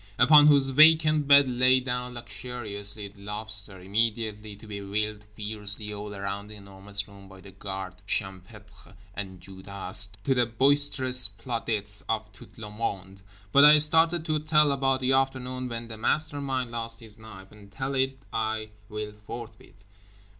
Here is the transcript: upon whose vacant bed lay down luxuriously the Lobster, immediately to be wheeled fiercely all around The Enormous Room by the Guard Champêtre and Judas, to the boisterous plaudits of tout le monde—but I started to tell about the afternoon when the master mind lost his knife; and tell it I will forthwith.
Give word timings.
upon 0.17 0.47
whose 0.47 0.69
vacant 0.69 1.27
bed 1.27 1.47
lay 1.47 1.79
down 1.79 2.15
luxuriously 2.15 3.07
the 3.09 3.21
Lobster, 3.21 3.79
immediately 3.79 4.55
to 4.55 4.65
be 4.65 4.81
wheeled 4.81 5.27
fiercely 5.35 5.93
all 5.93 6.15
around 6.15 6.47
The 6.47 6.55
Enormous 6.55 7.07
Room 7.07 7.29
by 7.29 7.39
the 7.39 7.51
Guard 7.51 7.93
Champêtre 8.07 8.95
and 9.13 9.39
Judas, 9.39 10.07
to 10.23 10.33
the 10.33 10.47
boisterous 10.47 11.27
plaudits 11.27 12.01
of 12.09 12.33
tout 12.33 12.57
le 12.57 12.71
monde—but 12.71 13.63
I 13.63 13.77
started 13.77 14.25
to 14.25 14.39
tell 14.39 14.71
about 14.71 15.01
the 15.01 15.13
afternoon 15.13 15.69
when 15.69 15.87
the 15.87 15.97
master 15.97 16.41
mind 16.41 16.71
lost 16.71 16.99
his 16.99 17.19
knife; 17.19 17.51
and 17.51 17.71
tell 17.71 17.93
it 17.93 18.17
I 18.33 18.69
will 18.89 19.13
forthwith. 19.27 19.83